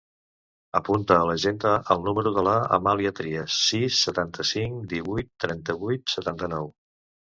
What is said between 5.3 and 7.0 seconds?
trenta-vuit, setanta-nou.